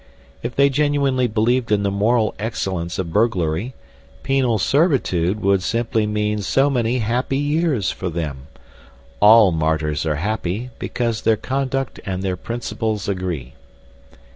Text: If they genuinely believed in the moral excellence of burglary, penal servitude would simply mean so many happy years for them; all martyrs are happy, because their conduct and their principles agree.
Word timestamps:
If 0.41 0.55
they 0.55 0.69
genuinely 0.71 1.27
believed 1.27 1.71
in 1.71 1.83
the 1.83 1.91
moral 1.91 2.33
excellence 2.39 2.97
of 2.97 3.13
burglary, 3.13 3.75
penal 4.23 4.57
servitude 4.57 5.41
would 5.41 5.61
simply 5.61 6.07
mean 6.07 6.41
so 6.41 6.71
many 6.71 6.97
happy 6.97 7.37
years 7.37 7.91
for 7.91 8.09
them; 8.09 8.47
all 9.19 9.51
martyrs 9.51 10.03
are 10.07 10.15
happy, 10.15 10.71
because 10.79 11.21
their 11.21 11.37
conduct 11.37 11.99
and 12.03 12.23
their 12.23 12.35
principles 12.35 13.07
agree. 13.07 13.53